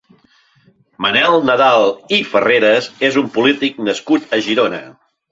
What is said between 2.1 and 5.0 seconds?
i Farreras és un polític nascut a Girona.